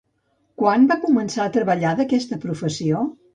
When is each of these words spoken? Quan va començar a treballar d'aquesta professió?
Quan 0.61 0.87
va 0.91 0.97
començar 1.03 1.45
a 1.45 1.51
treballar 1.59 1.93
d'aquesta 2.01 2.41
professió? 2.47 3.05